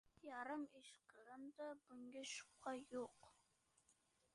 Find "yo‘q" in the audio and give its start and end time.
2.97-3.33